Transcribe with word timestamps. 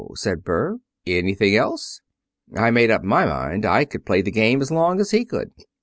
said 0.15 0.43
Berg. 0.43 0.79
'Anything 1.05 1.55
else?' 1.55 2.01
"I 2.55 2.71
made 2.71 2.89
up 2.89 3.03
my 3.03 3.23
mind 3.27 3.67
I 3.67 3.85
could 3.85 4.03
play 4.03 4.23
the 4.23 4.31
game 4.31 4.59
as 4.59 4.71
long 4.71 4.99
as 4.99 5.11
he 5.11 5.23
could. 5.25 5.51